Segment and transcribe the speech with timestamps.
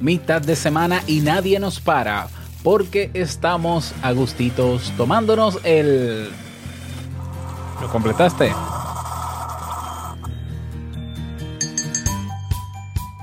[0.00, 2.28] mitad de semana y nadie nos para
[2.62, 6.30] porque estamos a gustitos tomándonos el...
[7.80, 8.52] ¿Lo completaste?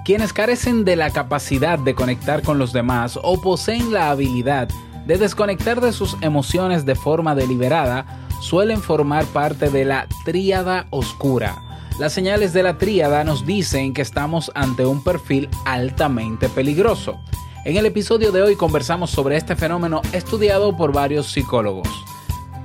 [0.06, 4.70] Quienes carecen de la capacidad de conectar con los demás o poseen la habilidad
[5.06, 8.06] de desconectar de sus emociones de forma deliberada
[8.42, 11.71] suelen formar parte de la tríada oscura.
[12.02, 17.22] Las señales de la tríada nos dicen que estamos ante un perfil altamente peligroso.
[17.64, 21.88] En el episodio de hoy conversamos sobre este fenómeno estudiado por varios psicólogos.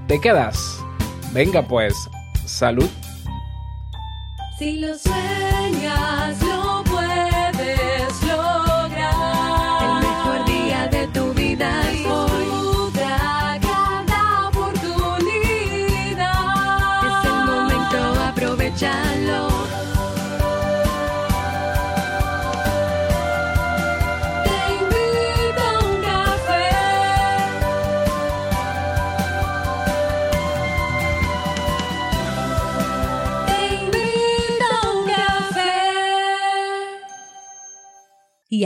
[0.08, 0.82] ¿Te quedas?
[1.34, 2.08] Venga pues,
[2.46, 2.88] salud.
[4.58, 6.65] Si lo sueñas, lo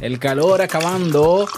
[0.00, 1.48] El calor acabando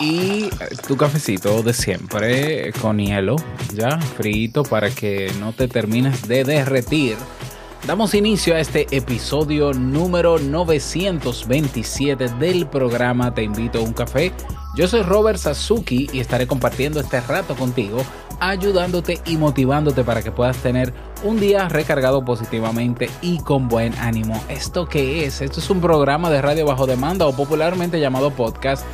[0.00, 0.50] y eh,
[0.88, 3.36] tu cafecito de siempre con hielo,
[3.74, 7.16] ya frito para que no te termines de derretir.
[7.86, 14.32] Damos inicio a este episodio número 927 del programa Te invito a un café.
[14.76, 18.02] Yo soy Robert Sasuki y estaré compartiendo este rato contigo,
[18.40, 20.92] ayudándote y motivándote para que puedas tener
[21.22, 24.42] un día recargado positivamente y con buen ánimo.
[24.48, 25.40] ¿Esto qué es?
[25.40, 28.84] Esto es un programa de radio bajo demanda o popularmente llamado podcast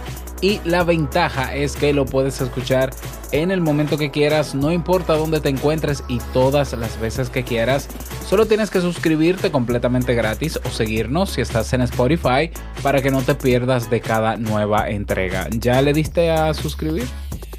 [0.40, 2.90] y la ventaja es que lo puedes escuchar
[3.32, 7.42] en el momento que quieras, no importa dónde te encuentres y todas las veces que
[7.42, 7.88] quieras.
[8.26, 12.50] Solo tienes que suscribirte completamente gratis o seguirnos si estás en Spotify
[12.82, 15.48] para que no te pierdas de cada nueva entrega.
[15.50, 17.06] ¿Ya le diste a suscribir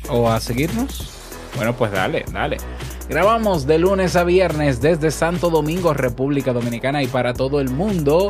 [0.09, 1.16] o a seguirnos?
[1.57, 2.57] Bueno, pues dale, dale.
[3.09, 8.29] Grabamos de lunes a viernes desde Santo Domingo, República Dominicana y para todo el mundo.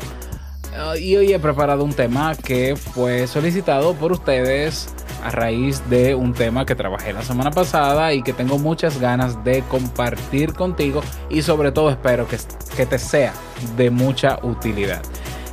[0.73, 4.93] Uh, y hoy he preparado un tema que fue solicitado por ustedes
[5.23, 9.43] a raíz de un tema que trabajé la semana pasada y que tengo muchas ganas
[9.43, 12.37] de compartir contigo y sobre todo espero que,
[12.75, 13.33] que te sea
[13.75, 15.01] de mucha utilidad.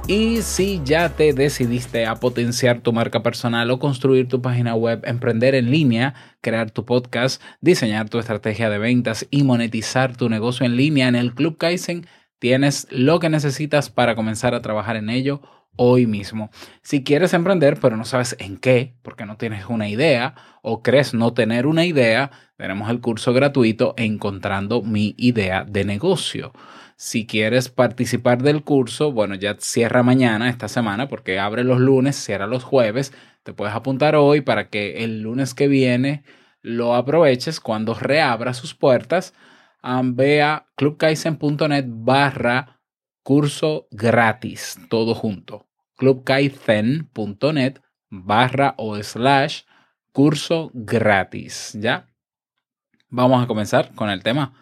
[0.06, 5.00] Y si ya te decidiste a potenciar tu marca personal o construir tu página web,
[5.06, 10.66] emprender en línea, crear tu podcast, diseñar tu estrategia de ventas y monetizar tu negocio
[10.66, 12.06] en línea en el Club Kaizen,
[12.38, 15.40] tienes lo que necesitas para comenzar a trabajar en ello
[15.76, 16.50] hoy mismo.
[16.82, 21.14] Si quieres emprender pero no sabes en qué, porque no tienes una idea o crees
[21.14, 26.52] no tener una idea, tenemos el curso gratuito Encontrando mi idea de negocio.
[26.96, 32.16] Si quieres participar del curso, bueno, ya cierra mañana, esta semana, porque abre los lunes,
[32.16, 33.12] cierra los jueves.
[33.42, 36.22] Te puedes apuntar hoy para que el lunes que viene
[36.62, 39.34] lo aproveches cuando reabra sus puertas.
[40.04, 42.80] Ve a clubkaizen.net barra
[43.22, 45.66] curso gratis, todo junto.
[45.96, 49.62] clubkaizen.net barra o slash
[50.12, 52.06] curso gratis, ¿ya?
[53.08, 54.54] Vamos a comenzar con el tema.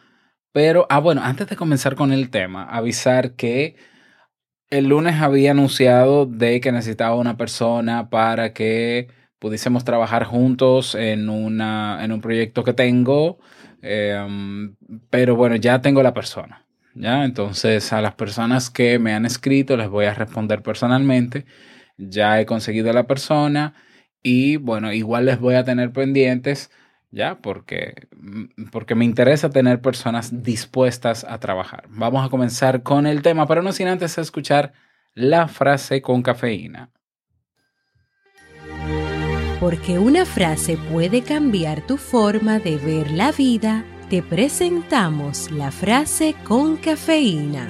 [0.52, 3.76] Pero, ah, bueno, antes de comenzar con el tema, avisar que
[4.70, 9.08] el lunes había anunciado de que necesitaba una persona para que
[9.38, 13.38] pudiésemos trabajar juntos en, una, en un proyecto que tengo.
[13.82, 14.18] Eh,
[15.10, 16.66] pero bueno, ya tengo la persona.
[16.94, 17.24] ¿ya?
[17.24, 21.46] Entonces, a las personas que me han escrito les voy a responder personalmente.
[21.98, 23.74] Ya he conseguido la persona
[24.22, 26.70] y bueno, igual les voy a tener pendientes
[27.12, 27.36] ¿ya?
[27.40, 28.08] Porque,
[28.72, 31.84] porque me interesa tener personas dispuestas a trabajar.
[31.88, 34.72] Vamos a comenzar con el tema, pero no sin antes escuchar
[35.14, 36.90] la frase con cafeína.
[39.60, 46.34] Porque una frase puede cambiar tu forma de ver la vida, te presentamos la frase
[46.44, 47.68] con cafeína.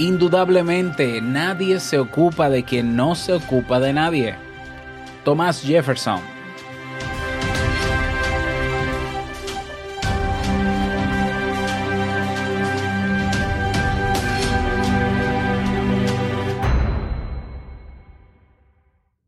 [0.00, 4.34] Indudablemente, nadie se ocupa de quien no se ocupa de nadie.
[5.24, 6.22] Thomas Jefferson.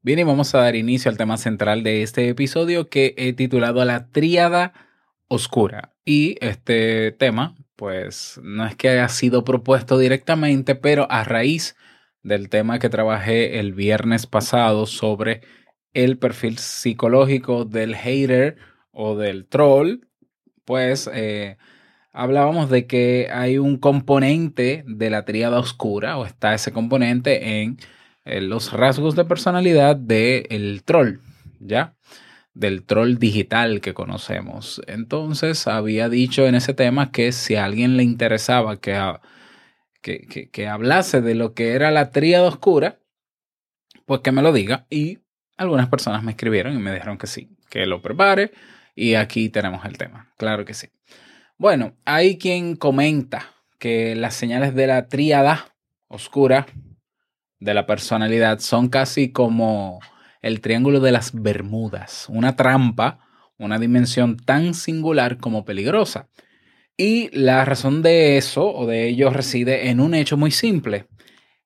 [0.00, 3.84] Bien, y vamos a dar inicio al tema central de este episodio que he titulado
[3.84, 4.72] La Tríada
[5.28, 5.91] Oscura.
[6.04, 11.76] Y este tema, pues, no es que haya sido propuesto directamente, pero a raíz
[12.22, 15.42] del tema que trabajé el viernes pasado sobre
[15.94, 18.56] el perfil psicológico del hater
[18.92, 20.00] o del troll,
[20.64, 21.56] pues eh,
[22.12, 27.78] hablábamos de que hay un componente de la tríada oscura, o está ese componente en
[28.24, 31.18] eh, los rasgos de personalidad del troll,
[31.60, 31.94] ¿ya?
[32.54, 34.82] Del troll digital que conocemos.
[34.86, 38.98] Entonces, había dicho en ese tema que si a alguien le interesaba que,
[40.02, 42.98] que, que- que hablase de lo que era la tríada oscura,
[44.04, 44.86] pues que me lo diga.
[44.90, 45.20] Y
[45.56, 48.52] algunas personas me escribieron y me dijeron que sí, que lo prepare.
[48.94, 50.32] Y aquí tenemos el tema.
[50.36, 50.88] Claro que sí.
[51.56, 55.74] Bueno, hay quien comenta que las señales de la tríada
[56.08, 56.66] oscura
[57.60, 60.00] de la personalidad son casi como
[60.42, 63.20] el triángulo de las Bermudas, una trampa,
[63.58, 66.28] una dimensión tan singular como peligrosa.
[66.96, 71.06] Y la razón de eso o de ello reside en un hecho muy simple.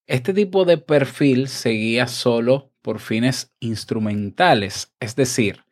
[0.07, 5.65] Este tipo de perfil se guía solo por fines instrumentales, es decir,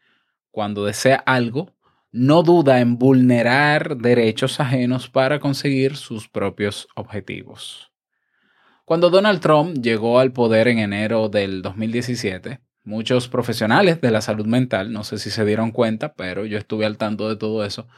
[0.51, 1.75] cuando desea algo,
[2.11, 7.93] no duda en vulnerar derechos ajenos para conseguir sus propios objetivos.
[8.85, 14.47] Cuando Donald Trump llegó al poder en enero del 2017, muchos profesionales de la salud
[14.47, 17.89] mental, no sé si se dieron cuenta, pero yo estuve al tanto de todo eso,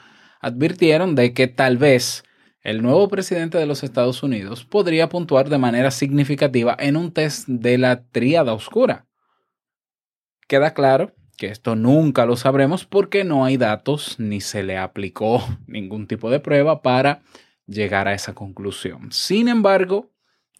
[0.40, 2.22] advirtieron de que tal vez
[2.62, 7.46] el nuevo presidente de los Estados Unidos podría puntuar de manera significativa en un test
[7.48, 9.06] de la tríada oscura.
[10.48, 15.44] Queda claro que esto nunca lo sabremos porque no hay datos ni se le aplicó
[15.66, 17.22] ningún tipo de prueba para
[17.66, 19.12] llegar a esa conclusión.
[19.12, 20.10] Sin embargo,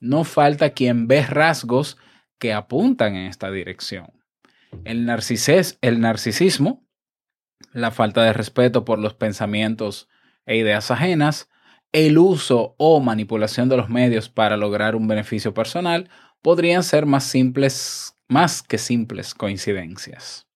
[0.01, 1.97] no falta quien ve rasgos
[2.39, 4.16] que apuntan en esta dirección.
[4.85, 6.87] El, narcisismo,
[7.73, 10.09] la falta de respeto por los pensamientos
[10.47, 11.49] e ideas ajenas,
[11.93, 16.09] el uso o manipulación de los medios para lograr un beneficio personal
[16.43, 20.47] podrían ser más simples, más que simples coincidencias.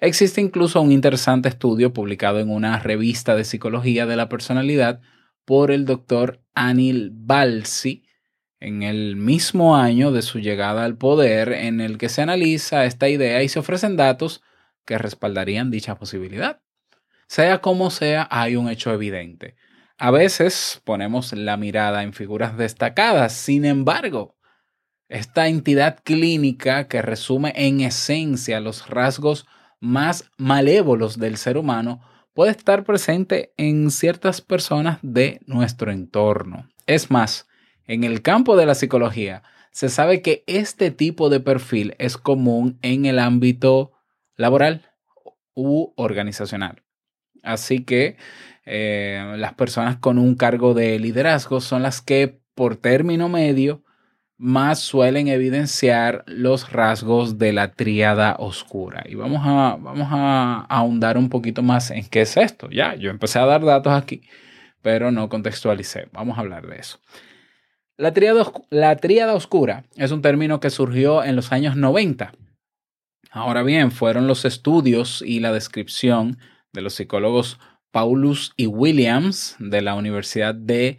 [0.00, 5.00] Existe incluso un interesante estudio publicado en una revista de psicología de la personalidad
[5.44, 8.03] por el doctor Anil Balsi
[8.64, 13.10] en el mismo año de su llegada al poder en el que se analiza esta
[13.10, 14.42] idea y se ofrecen datos
[14.86, 16.62] que respaldarían dicha posibilidad.
[17.26, 19.56] Sea como sea, hay un hecho evidente.
[19.98, 24.38] A veces ponemos la mirada en figuras destacadas, sin embargo,
[25.08, 29.46] esta entidad clínica que resume en esencia los rasgos
[29.78, 32.00] más malévolos del ser humano
[32.32, 36.70] puede estar presente en ciertas personas de nuestro entorno.
[36.86, 37.46] Es más,
[37.86, 42.78] en el campo de la psicología se sabe que este tipo de perfil es común
[42.82, 43.92] en el ámbito
[44.36, 44.82] laboral
[45.54, 46.82] u organizacional.
[47.42, 48.16] Así que
[48.64, 53.82] eh, las personas con un cargo de liderazgo son las que por término medio
[54.36, 59.04] más suelen evidenciar los rasgos de la tríada oscura.
[59.06, 62.68] Y vamos a, vamos a ahondar un poquito más en qué es esto.
[62.70, 64.22] Ya, yo empecé a dar datos aquí,
[64.82, 66.08] pero no contextualicé.
[66.12, 66.98] Vamos a hablar de eso.
[67.96, 72.32] La tríada, oscura es un término que surgió en los años 90.
[73.30, 76.38] Ahora bien, fueron los estudios y la descripción
[76.72, 77.60] de los psicólogos
[77.92, 80.98] Paulus y Williams de la Universidad de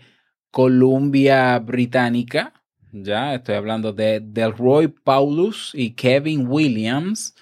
[0.52, 2.54] Columbia Británica.
[2.94, 7.36] Ya estoy hablando de Delroy Paulus y Kevin Williams,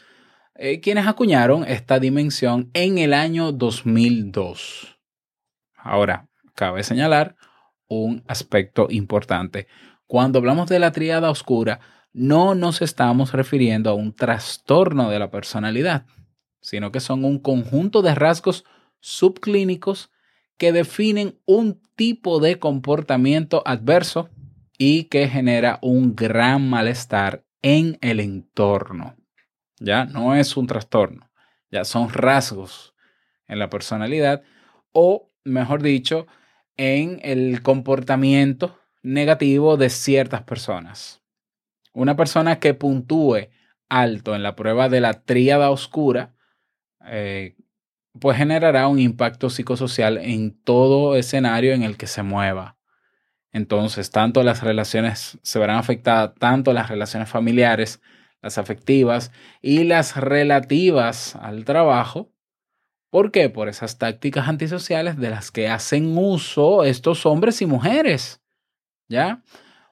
[0.56, 4.98] eh, quienes acuñaron esta dimensión en el año 2002.
[5.76, 7.36] Ahora, cabe señalar
[8.02, 9.68] un aspecto importante.
[10.08, 11.80] Cuando hablamos de la tríada oscura,
[12.14, 16.06] no nos estamos refiriendo a un trastorno de la personalidad,
[16.62, 18.66] sino que son un conjunto de rasgos
[19.00, 20.12] subclínicos
[20.58, 24.30] que definen un tipo de comportamiento adverso
[24.78, 29.16] y que genera un gran malestar en el entorno.
[29.80, 31.30] Ya no es un trastorno,
[31.72, 32.94] ya son rasgos
[33.48, 34.44] en la personalidad
[34.92, 36.28] o, mejor dicho,
[36.78, 41.22] en el comportamiento negativo de ciertas personas.
[41.94, 43.50] Una persona que puntúe
[43.90, 46.34] alto en la prueba de la tríada oscura,
[47.06, 47.56] eh,
[48.20, 52.78] pues generará un impacto psicosocial en todo escenario en el que se mueva.
[53.52, 58.02] Entonces, tanto las relaciones se verán afectadas, tanto las relaciones familiares,
[58.42, 62.33] las afectivas y las relativas al trabajo.
[63.14, 63.48] ¿Por qué?
[63.48, 68.42] Por esas tácticas antisociales de las que hacen uso estos hombres y mujeres.
[69.08, 69.44] ¿Ya?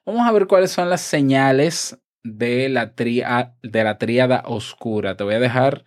[0.07, 5.17] Vamos a ver cuáles son las señales de la, de la tríada oscura.
[5.17, 5.85] Te voy a dejar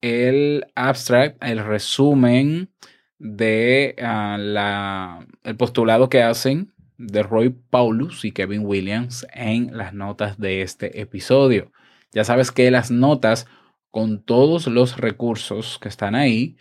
[0.00, 2.70] el abstract, el resumen
[3.18, 9.92] de ah, la, el postulado que hacen de Roy Paulus y Kevin Williams en las
[9.92, 11.72] notas de este episodio.
[12.12, 13.48] Ya sabes que las notas
[13.90, 16.56] con todos los recursos que están ahí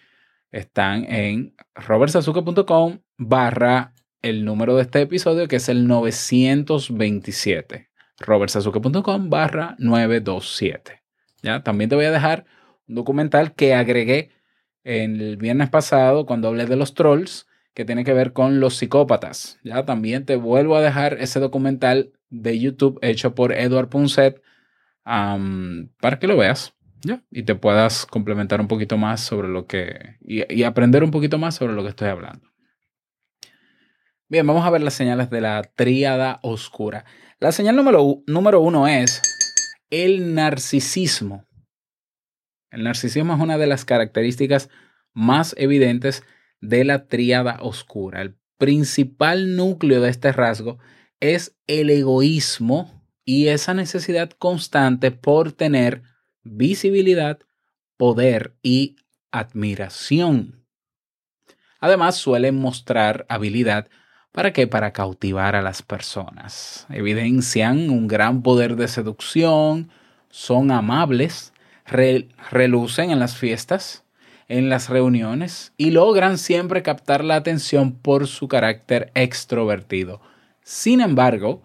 [0.55, 9.75] están en robertsazuke.com barra el número de este episodio que es el 927 robertsazuke.com barra
[9.79, 11.03] 927
[11.43, 11.63] ¿ya?
[11.63, 12.45] también te voy a dejar
[12.87, 14.31] un documental que agregué
[14.83, 19.59] el viernes pasado cuando hablé de los trolls que tiene que ver con los psicópatas.
[19.63, 24.41] Ya también te vuelvo a dejar ese documental de YouTube hecho por Edward Punset
[25.03, 26.74] para que lo veas
[27.31, 31.37] y te puedas complementar un poquito más sobre lo que y, y aprender un poquito
[31.37, 32.49] más sobre lo que estoy hablando.
[34.27, 37.05] Bien, vamos a ver las señales de la tríada oscura.
[37.39, 39.21] La señal número, número uno es
[39.91, 41.45] el narcisismo.
[42.71, 44.69] El narcisismo es una de las características
[45.13, 46.23] más evidentes
[46.59, 48.21] de la tríada oscura.
[48.21, 50.79] El principal núcleo de este rasgo
[51.19, 56.03] es el egoísmo y esa necesidad constante por tener
[56.45, 57.39] visibilidad,
[57.97, 58.95] poder y
[59.31, 60.65] admiración.
[61.81, 63.89] Además, suelen mostrar habilidad
[64.35, 64.67] ¿Para qué?
[64.67, 66.87] Para cautivar a las personas.
[66.89, 69.89] Evidencian un gran poder de seducción,
[70.29, 71.53] son amables,
[71.85, 74.03] re- relucen en las fiestas,
[74.49, 80.19] en las reuniones y logran siempre captar la atención por su carácter extrovertido.
[80.63, 81.63] Sin embargo,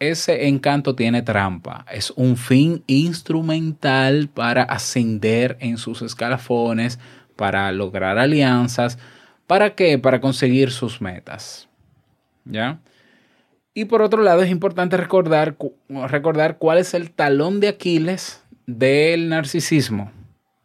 [0.00, 1.84] ese encanto tiene trampa.
[1.92, 6.98] Es un fin instrumental para ascender en sus escalafones,
[7.36, 8.98] para lograr alianzas.
[9.46, 9.98] ¿Para qué?
[9.98, 11.68] Para conseguir sus metas.
[12.44, 12.80] ¿Ya?
[13.74, 15.56] Y por otro lado, es importante recordar,
[15.88, 20.10] recordar cuál es el talón de Aquiles del narcisismo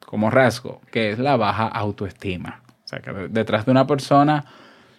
[0.05, 2.63] como rasgo, que es la baja autoestima.
[2.83, 4.45] O sea, que de- detrás de una persona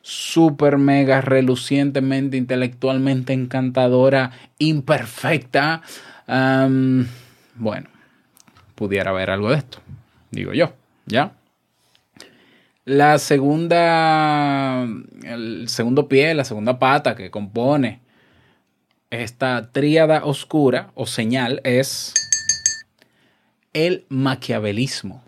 [0.09, 5.83] súper mega relucientemente, intelectualmente encantadora, imperfecta,
[6.29, 7.89] bueno,
[8.77, 9.79] pudiera haber algo de esto,
[10.31, 10.75] digo yo,
[11.07, 11.33] ¿ya?
[12.85, 14.87] La segunda,
[15.25, 17.99] el segundo pie, la segunda pata que compone
[19.11, 22.15] esta tríada oscura o señal es
[23.73, 25.25] el maquiavelismo.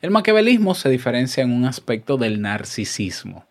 [0.00, 3.44] El maquiavelismo se diferencia en un aspecto del narcisismo.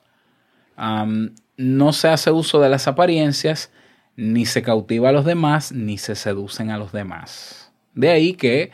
[1.58, 3.72] No se hace uso de las apariencias,
[4.16, 7.72] ni se cautiva a los demás, ni se seducen a los demás.
[7.94, 8.72] De ahí que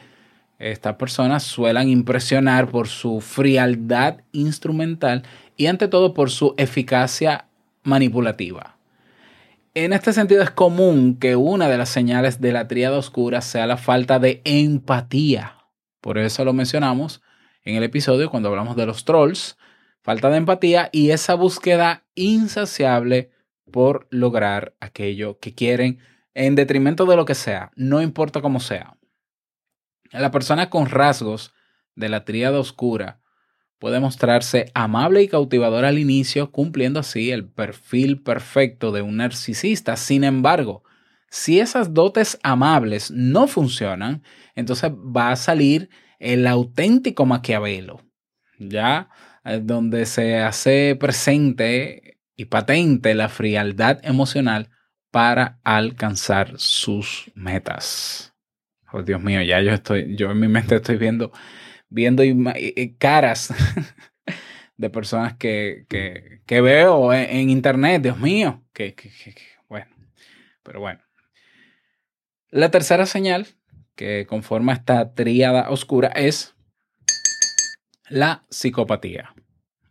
[0.59, 5.23] estas personas suelen impresionar por su frialdad instrumental
[5.55, 7.45] y ante todo por su eficacia
[7.83, 8.77] manipulativa.
[9.73, 13.67] En este sentido es común que una de las señales de la tríada oscura sea
[13.67, 15.57] la falta de empatía.
[16.01, 17.21] Por eso lo mencionamos
[17.63, 19.56] en el episodio cuando hablamos de los trolls.
[20.07, 23.29] Falta de empatía y esa búsqueda insaciable
[23.73, 25.99] por lograr aquello que quieren
[26.33, 28.95] en detrimento de lo que sea, no importa cómo sea.
[30.13, 31.53] La persona con rasgos
[31.95, 33.19] de la tríada oscura
[33.79, 39.97] puede mostrarse amable y cautivadora al inicio, cumpliendo así el perfil perfecto de un narcisista.
[39.97, 40.85] Sin embargo,
[41.29, 44.23] si esas dotes amables no funcionan,
[44.55, 47.99] entonces va a salir el auténtico Maquiavelo,
[48.57, 49.09] ¿ya?
[49.47, 54.69] Eh, Donde se hace presente y patente la frialdad emocional
[55.11, 58.33] para alcanzar sus metas.
[58.91, 61.31] Oh, Dios mío, ya yo estoy, yo en mi mente estoy viendo,
[61.89, 62.23] viendo
[62.99, 63.53] caras
[64.77, 68.01] de personas que, que, que veo en, internet.
[68.03, 68.95] Dios mío, que-
[69.67, 69.87] bueno,
[70.63, 71.01] pero bueno.
[72.49, 73.47] La tercera señal
[73.95, 76.55] que conforma esta tríada oscura es
[78.09, 79.33] la psicopatía.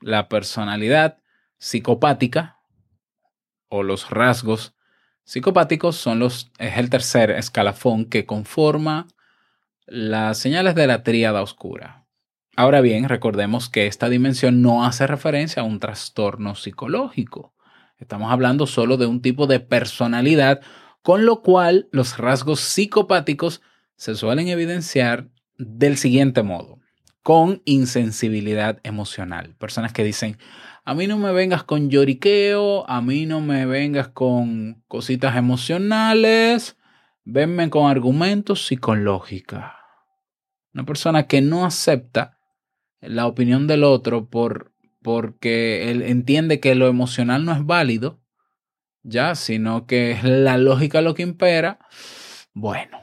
[0.00, 1.18] La personalidad
[1.58, 2.60] psicopática
[3.68, 4.74] o los rasgos
[5.24, 9.08] psicopáticos son los, es el tercer escalafón que conforma
[9.86, 12.06] las señales de la tríada oscura.
[12.56, 17.54] Ahora bien, recordemos que esta dimensión no hace referencia a un trastorno psicológico.
[17.98, 20.62] Estamos hablando solo de un tipo de personalidad,
[21.02, 23.62] con lo cual los rasgos psicopáticos
[23.96, 26.75] se suelen evidenciar del siguiente modo,
[27.26, 29.56] con insensibilidad emocional.
[29.58, 30.38] Personas que dicen,
[30.84, 36.76] a mí no me vengas con lloriqueo, a mí no me vengas con cositas emocionales,
[37.24, 39.76] venme con argumentos y con lógica.
[40.72, 42.38] Una persona que no acepta
[43.00, 48.20] la opinión del otro por, porque él entiende que lo emocional no es válido,
[49.02, 51.80] ya, sino que es la lógica lo que impera.
[52.54, 53.00] Bueno,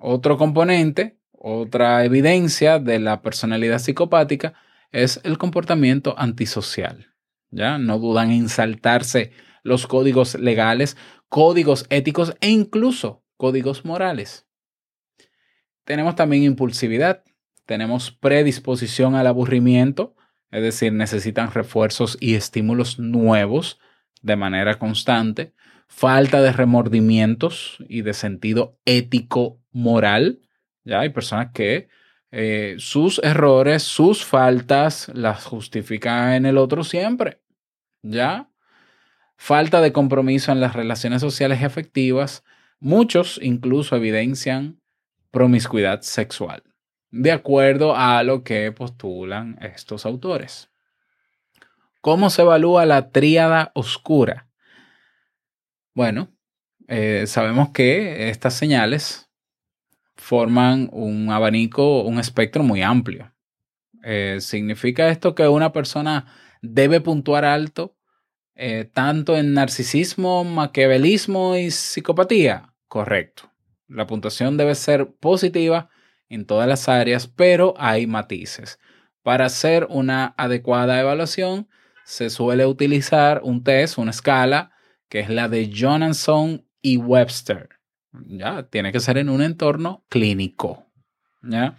[0.00, 1.15] Otro componente,
[1.48, 4.54] otra evidencia de la personalidad psicopática
[4.90, 7.14] es el comportamiento antisocial.
[7.52, 7.78] ¿Ya?
[7.78, 9.30] No dudan en saltarse
[9.62, 10.96] los códigos legales,
[11.28, 14.48] códigos éticos e incluso códigos morales.
[15.84, 17.22] Tenemos también impulsividad,
[17.64, 20.16] tenemos predisposición al aburrimiento,
[20.50, 23.78] es decir, necesitan refuerzos y estímulos nuevos
[24.20, 25.54] de manera constante,
[25.86, 30.40] falta de remordimientos y de sentido ético moral.
[30.86, 31.88] Ya hay personas que
[32.30, 37.40] eh, sus errores, sus faltas, las justifican en el otro siempre.
[38.02, 38.48] ¿Ya?
[39.36, 42.44] Falta de compromiso en las relaciones sociales y afectivas.
[42.78, 44.80] Muchos incluso evidencian
[45.32, 46.62] promiscuidad sexual,
[47.10, 50.70] de acuerdo a lo que postulan estos autores.
[52.00, 54.46] ¿Cómo se evalúa la tríada oscura?
[55.94, 56.28] Bueno,
[56.86, 59.25] eh, sabemos que estas señales
[60.16, 63.32] forman un abanico, un espectro muy amplio.
[64.02, 66.26] Eh, ¿Significa esto que una persona
[66.62, 67.96] debe puntuar alto
[68.54, 72.72] eh, tanto en narcisismo, maquiavelismo y psicopatía?
[72.88, 73.50] Correcto.
[73.88, 75.90] La puntuación debe ser positiva
[76.28, 78.78] en todas las áreas, pero hay matices.
[79.22, 81.68] Para hacer una adecuada evaluación,
[82.04, 84.70] se suele utilizar un test, una escala,
[85.08, 87.75] que es la de Jonathan y Webster.
[88.26, 90.86] Ya, tiene que ser en un entorno clínico.
[91.42, 91.76] ¿ya?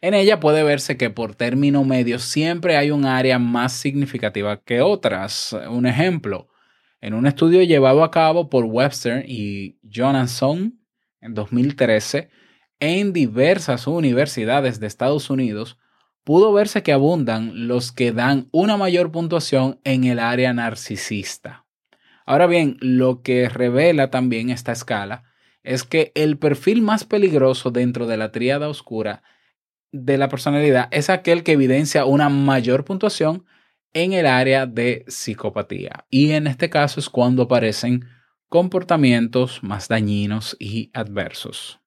[0.00, 4.82] En ella puede verse que por término medio siempre hay un área más significativa que
[4.82, 5.56] otras.
[5.70, 6.48] Un ejemplo,
[7.00, 10.78] en un estudio llevado a cabo por Webster y Jonathan
[11.20, 12.28] en 2013
[12.80, 15.78] en diversas universidades de Estados Unidos,
[16.22, 21.64] pudo verse que abundan los que dan una mayor puntuación en el área narcisista.
[22.26, 25.24] Ahora bien, lo que revela también esta escala
[25.64, 29.22] es que el perfil más peligroso dentro de la tríada oscura
[29.90, 33.46] de la personalidad es aquel que evidencia una mayor puntuación
[33.94, 36.04] en el área de psicopatía.
[36.10, 38.04] Y en este caso es cuando aparecen
[38.48, 41.80] comportamientos más dañinos y adversos.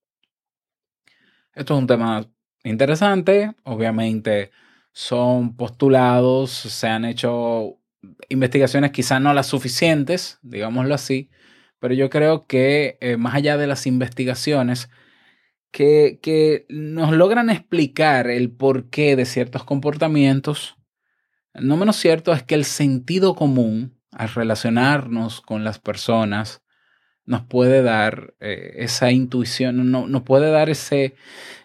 [1.54, 2.28] Esto es un tema
[2.64, 3.54] interesante.
[3.64, 4.52] Obviamente
[4.92, 7.78] son postulados, se han hecho
[8.30, 11.30] investigaciones quizás no las suficientes, digámoslo así,
[11.80, 14.90] pero yo creo que eh, más allá de las investigaciones,
[15.72, 20.78] que, que nos logran explicar el porqué de ciertos comportamientos,
[21.54, 26.64] no menos cierto es que el sentido común al relacionarnos con las personas
[27.28, 31.16] nos puede dar eh, esa intuición, no, nos puede dar ese,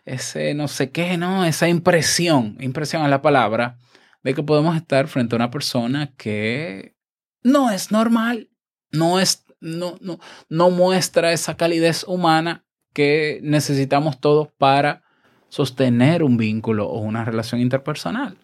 [0.05, 1.45] ese no sé qué, ¿no?
[1.45, 3.79] Esa impresión, impresión a la palabra,
[4.25, 6.97] de que podemos estar frente a una persona que
[7.45, 8.51] no es normal,
[8.91, 15.03] no, es, no, no, no muestra esa calidez humana que necesitamos todos para
[15.49, 18.37] sostener un vínculo o una relación interpersonal.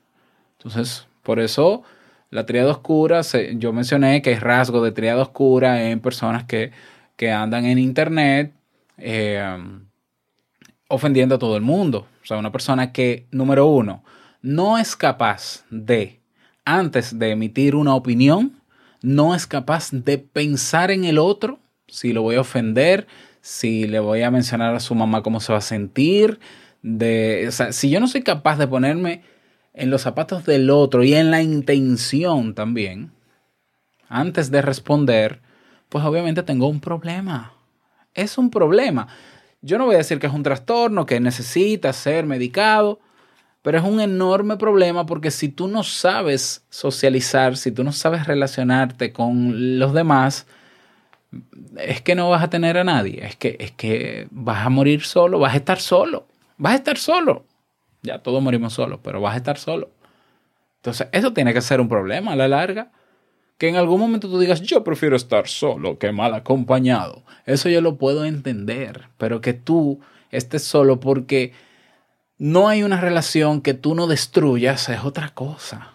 [0.56, 1.82] Entonces, por eso
[2.30, 3.22] la triada oscura,
[3.56, 6.72] yo mencioné que hay rasgo de triada oscura en personas que,
[7.16, 8.52] que andan en Internet
[8.98, 9.42] eh,
[10.88, 12.06] ofendiendo a todo el mundo.
[12.22, 14.04] O sea, una persona que, número uno,
[14.42, 16.20] no es capaz de,
[16.64, 18.57] antes de emitir una opinión,
[19.02, 23.06] no es capaz de pensar en el otro, si lo voy a ofender,
[23.40, 26.40] si le voy a mencionar a su mamá cómo se va a sentir,
[26.82, 29.22] de, o sea, si yo no soy capaz de ponerme
[29.74, 33.12] en los zapatos del otro y en la intención también,
[34.08, 35.40] antes de responder,
[35.88, 37.52] pues obviamente tengo un problema.
[38.14, 39.08] Es un problema.
[39.60, 43.00] Yo no voy a decir que es un trastorno, que necesita ser medicado,
[43.68, 48.26] pero es un enorme problema porque si tú no sabes socializar, si tú no sabes
[48.26, 50.46] relacionarte con los demás,
[51.76, 55.02] es que no vas a tener a nadie, es que, es que vas a morir
[55.02, 56.26] solo, vas a estar solo,
[56.56, 57.44] vas a estar solo.
[58.00, 59.90] Ya todos morimos solos, pero vas a estar solo.
[60.76, 62.90] Entonces, eso tiene que ser un problema a la larga.
[63.58, 67.22] Que en algún momento tú digas, yo prefiero estar solo que mal acompañado.
[67.44, 70.00] Eso yo lo puedo entender, pero que tú
[70.30, 71.52] estés solo porque
[72.38, 75.92] no hay una relación que tú no destruyas es otra cosa.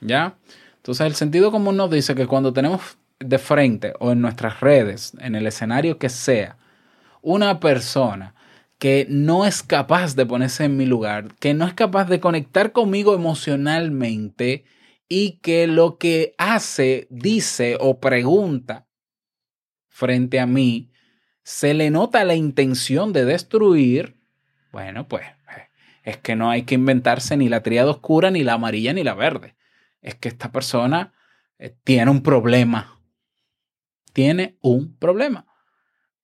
[0.00, 0.36] ¿Ya?
[0.76, 2.80] Entonces el sentido común nos dice que cuando tenemos
[3.20, 6.56] de frente o en nuestras redes, en el escenario que sea,
[7.20, 8.34] una persona
[8.78, 12.72] que no es capaz de ponerse en mi lugar, que no es capaz de conectar
[12.72, 14.64] conmigo emocionalmente
[15.08, 18.88] y que lo que hace, dice o pregunta
[19.88, 20.90] frente a mí,
[21.44, 24.16] se le nota la intención de destruir,
[24.72, 25.24] bueno, pues
[26.02, 29.14] es que no hay que inventarse ni la tríada oscura, ni la amarilla, ni la
[29.14, 29.54] verde.
[30.00, 31.12] Es que esta persona
[31.58, 32.98] eh, tiene un problema.
[34.12, 35.46] Tiene un problema.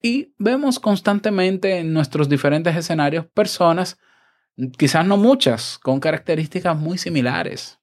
[0.01, 3.97] Y vemos constantemente en nuestros diferentes escenarios personas,
[4.77, 7.79] quizás no muchas, con características muy similares.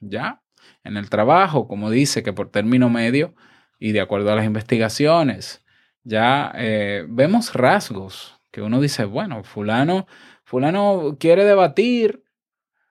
[0.00, 0.42] ¿Ya?
[0.84, 3.34] En el trabajo, como dice que por término medio
[3.78, 5.64] y de acuerdo a las investigaciones,
[6.04, 10.06] ya eh, vemos rasgos que uno dice, bueno, fulano,
[10.44, 12.24] fulano quiere debatir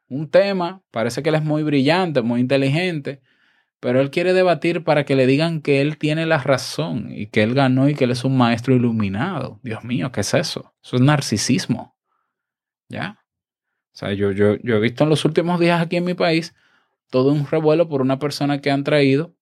[0.08, 3.22] un tema, parece que él es muy brillante, muy inteligente,
[3.80, 7.44] pero él quiere debatir para que le digan que él tiene la razón y que
[7.44, 9.60] él ganó y que él es un maestro iluminado.
[9.64, 10.74] Dios mío, ¿qué es eso?
[10.84, 11.96] Eso es narcisismo.
[12.90, 13.20] ¿Ya?
[13.94, 16.54] O sea, yo, yo, yo he visto en los últimos días aquí en mi país
[17.10, 19.36] todo un revuelo por una persona que han traído,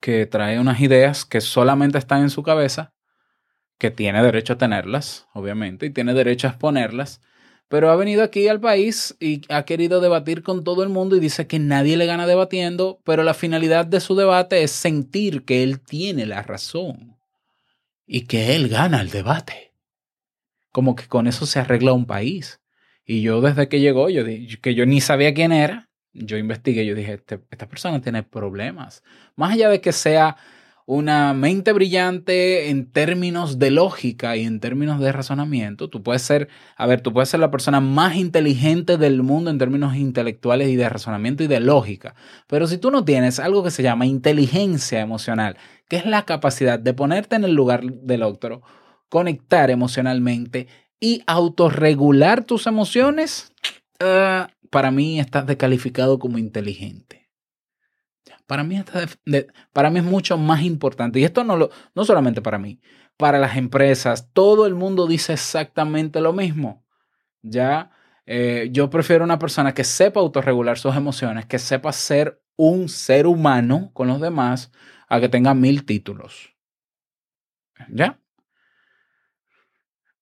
[0.00, 2.94] que trae unas ideas que solamente están en su cabeza,
[3.80, 7.22] que tiene derecho a tenerlas, obviamente, y tiene derecho a exponerlas,
[7.66, 11.20] pero ha venido aquí al país y ha querido debatir con todo el mundo y
[11.20, 15.62] dice que nadie le gana debatiendo, pero la finalidad de su debate es sentir que
[15.62, 17.16] él tiene la razón
[18.06, 19.72] y que él gana el debate.
[20.72, 22.60] Como que con eso se arregla un país.
[23.06, 24.24] Y yo desde que llegó, yo
[24.60, 29.02] que yo ni sabía quién era, yo investigué, yo dije, este- esta persona tiene problemas.
[29.36, 30.36] Más allá de que sea
[30.92, 36.48] una mente brillante en términos de lógica y en términos de razonamiento, tú puedes ser,
[36.76, 40.74] a ver, tú puedes ser la persona más inteligente del mundo en términos intelectuales y
[40.74, 42.16] de razonamiento y de lógica.
[42.48, 45.56] Pero si tú no tienes algo que se llama inteligencia emocional,
[45.88, 48.62] que es la capacidad de ponerte en el lugar del otro,
[49.08, 50.66] conectar emocionalmente
[50.98, 53.52] y autorregular tus emociones,
[54.00, 57.19] eh, para mí estás descalificado como inteligente.
[58.50, 58.82] Para mí,
[59.72, 61.20] para mí es mucho más importante.
[61.20, 62.80] Y esto no, lo, no solamente para mí,
[63.16, 64.28] para las empresas.
[64.32, 66.84] Todo el mundo dice exactamente lo mismo.
[67.42, 67.92] Ya,
[68.26, 73.28] eh, yo prefiero una persona que sepa autorregular sus emociones, que sepa ser un ser
[73.28, 74.72] humano con los demás,
[75.08, 76.56] a que tenga mil títulos.
[77.88, 78.18] ¿Ya?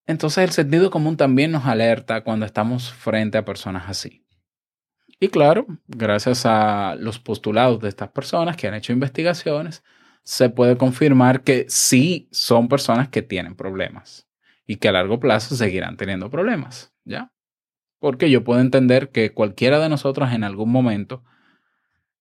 [0.06, 4.27] Entonces el sentido común también nos alerta cuando estamos frente a personas así.
[5.20, 9.82] Y claro, gracias a los postulados de estas personas que han hecho investigaciones,
[10.22, 14.28] se puede confirmar que sí son personas que tienen problemas
[14.66, 17.32] y que a largo plazo seguirán teniendo problemas, ¿ya?
[17.98, 21.24] Porque yo puedo entender que cualquiera de nosotros en algún momento,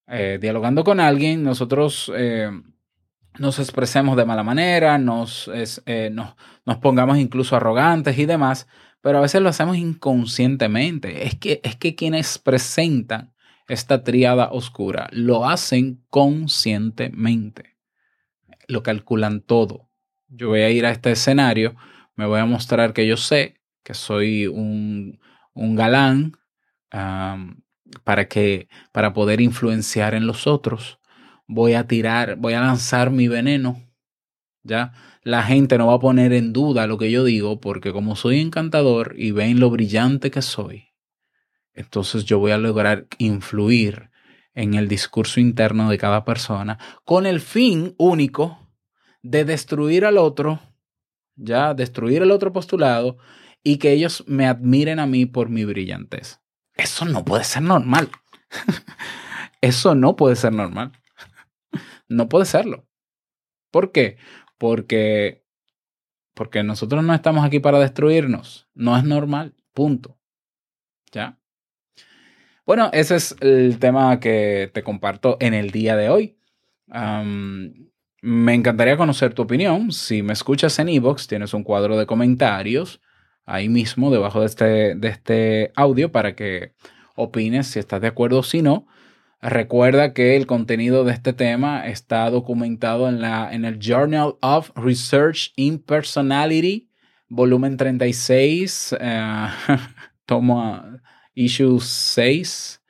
[0.08, 2.50] eh, dialogando con alguien, nosotros eh,
[3.38, 5.50] nos expresemos de mala manera, eh, nos,
[6.64, 8.66] nos pongamos incluso arrogantes y demás,
[9.00, 11.26] pero a veces lo hacemos inconscientemente.
[11.26, 13.32] Es que, es que quienes presentan
[13.68, 17.76] esta tríada oscura lo hacen conscientemente.
[18.66, 19.88] Lo calculan todo.
[20.28, 21.76] Yo voy a ir a este escenario,
[22.16, 25.18] me voy a mostrar que yo sé que soy un,
[25.54, 26.36] un galán
[28.04, 30.98] para, que, para poder influenciar en los otros.
[31.46, 33.82] Voy a tirar, voy a lanzar mi veneno.
[34.62, 34.92] ¿Ya?
[35.22, 38.40] La gente no va a poner en duda lo que yo digo porque como soy
[38.40, 40.88] encantador y ven lo brillante que soy,
[41.74, 44.10] entonces yo voy a lograr influir
[44.54, 48.68] en el discurso interno de cada persona con el fin único
[49.22, 50.60] de destruir al otro,
[51.36, 53.18] ya, destruir el otro postulado
[53.62, 56.40] y que ellos me admiren a mí por mi brillantez.
[56.74, 58.10] Eso no puede ser normal.
[59.60, 60.92] Eso no puede ser normal.
[62.08, 62.86] No puede serlo.
[63.70, 64.16] ¿Por qué?
[64.58, 65.44] Porque,
[66.34, 68.68] porque nosotros no estamos aquí para destruirnos.
[68.74, 69.54] No es normal.
[69.72, 70.18] Punto.
[71.12, 71.38] ¿Ya?
[72.66, 76.36] Bueno, ese es el tema que te comparto en el día de hoy.
[78.20, 79.90] Me encantaría conocer tu opinión.
[79.92, 83.00] Si me escuchas en Evox, tienes un cuadro de comentarios
[83.46, 86.74] ahí mismo, debajo de este, de este audio, para que
[87.14, 88.86] opines si estás de acuerdo o si no.
[89.40, 94.70] Recuerda que el contenido de este tema está documentado en, la, en el Journal of
[94.74, 96.90] Research in Personality,
[97.28, 99.46] volumen 36, eh,
[100.26, 101.00] toma
[101.34, 102.82] issue 6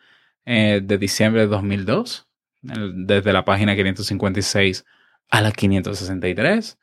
[0.47, 2.27] eh, de diciembre de 2002,
[2.71, 4.87] el- desde la página 556
[5.31, 6.79] a la 563.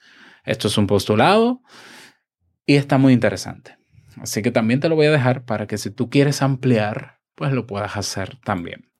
[0.45, 1.63] Esto es un postulado
[2.67, 3.77] y está muy interesante.
[4.21, 7.51] Así que también te lo voy a dejar para que si tú quieres ampliar, pues
[7.51, 8.91] lo puedas hacer también.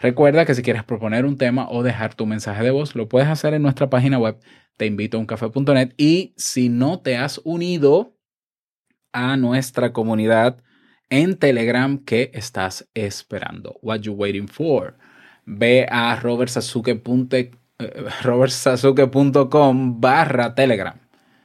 [0.00, 3.28] Recuerda que si quieres proponer un tema o dejar tu mensaje de voz, lo puedes
[3.28, 4.38] hacer en nuestra página web
[4.78, 8.16] teinvitouncafe.net y si no te has unido
[9.12, 10.62] a nuestra comunidad
[11.10, 13.78] en Telegram, ¿qué estás esperando?
[13.82, 14.96] What you waiting for?
[15.44, 20.98] Ve a robertsasuke.com eh, barra Telegram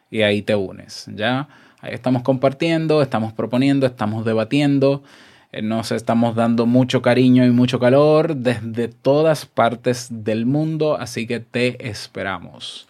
[0.10, 1.50] y ahí te unes, ¿ya?
[1.82, 5.04] Ahí estamos compartiendo, estamos proponiendo, estamos debatiendo,
[5.62, 11.40] nos estamos dando mucho cariño y mucho calor desde todas partes del mundo, así que
[11.40, 12.88] te esperamos.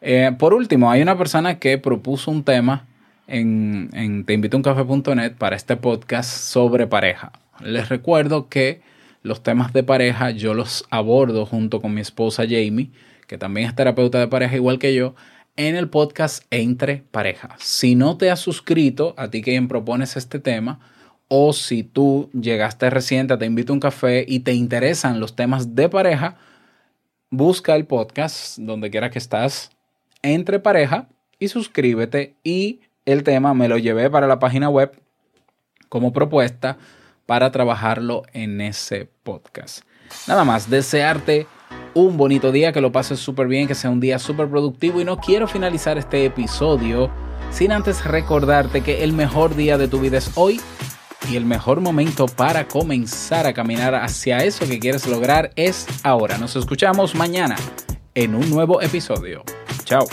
[0.00, 2.86] Eh, por último, hay una persona que propuso un tema
[3.26, 4.24] en, en
[5.38, 7.32] para este podcast sobre pareja.
[7.60, 8.80] Les recuerdo que
[9.22, 12.90] los temas de pareja yo los abordo junto con mi esposa Jamie,
[13.26, 15.14] que también es terapeuta de pareja igual que yo,
[15.56, 17.56] en el podcast Entre Pareja.
[17.58, 20.78] Si no te has suscrito, a ti quien propones este tema,
[21.28, 25.74] o si tú llegaste reciente, te invito a un café y te interesan los temas
[25.74, 26.36] de pareja,
[27.30, 29.70] busca el podcast donde quiera que estás,
[30.22, 32.34] Entre Pareja, y suscríbete.
[32.42, 34.98] Y el tema me lo llevé para la página web
[35.88, 36.78] como propuesta
[37.26, 39.84] para trabajarlo en ese podcast.
[40.26, 41.46] Nada más, desearte
[41.92, 45.04] un bonito día, que lo pases súper bien, que sea un día súper productivo y
[45.04, 47.10] no quiero finalizar este episodio
[47.50, 50.60] sin antes recordarte que el mejor día de tu vida es hoy
[51.30, 56.38] y el mejor momento para comenzar a caminar hacia eso que quieres lograr es ahora.
[56.38, 57.56] Nos escuchamos mañana
[58.14, 59.42] en un nuevo episodio.
[59.84, 60.06] Chao.